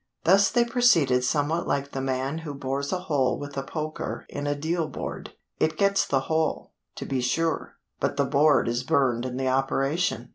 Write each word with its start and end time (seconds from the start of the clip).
Thus 0.23 0.49
they 0.49 0.65
proceeded 0.65 1.23
somewhat 1.23 1.67
like 1.67 1.91
the 1.91 2.01
man 2.01 2.39
who 2.39 2.55
bores 2.55 2.91
a 2.91 3.01
hole 3.01 3.37
with 3.37 3.55
a 3.55 3.61
poker 3.61 4.25
in 4.29 4.47
a 4.47 4.55
deal 4.55 4.87
board; 4.87 5.33
he 5.57 5.67
gets 5.67 6.07
the 6.07 6.21
hole, 6.21 6.73
to 6.95 7.05
be 7.05 7.21
sure, 7.21 7.77
but 7.99 8.17
the 8.17 8.25
board 8.25 8.67
is 8.67 8.81
burned 8.83 9.27
in 9.27 9.37
the 9.37 9.47
operation." 9.47 10.29